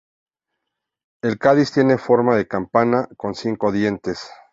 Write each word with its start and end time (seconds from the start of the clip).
El 1.21 1.37
cáliz 1.37 1.71
tiene 1.73 1.99
forma 1.99 2.35
de 2.35 2.47
campana 2.47 3.07
y 3.11 3.15
con 3.17 3.35
cinco 3.35 3.71
dientes. 3.71 4.31